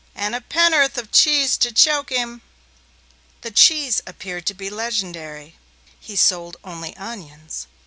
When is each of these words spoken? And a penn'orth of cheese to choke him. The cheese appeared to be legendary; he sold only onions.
And 0.15 0.33
a 0.33 0.41
penn'orth 0.41 0.97
of 0.97 1.11
cheese 1.11 1.55
to 1.59 1.71
choke 1.71 2.09
him. 2.09 2.41
The 3.41 3.51
cheese 3.51 4.01
appeared 4.07 4.47
to 4.47 4.55
be 4.55 4.67
legendary; 4.71 5.57
he 5.99 6.15
sold 6.15 6.57
only 6.63 6.97
onions. 6.97 7.67